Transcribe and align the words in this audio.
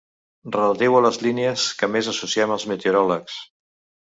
Relatiu 0.53 0.97
a 0.99 1.01
les 1.07 1.19
línies 1.25 1.67
que 1.83 1.91
més 1.97 2.09
associem 2.15 2.55
als 2.57 2.67
meteoròlegs. 2.73 3.39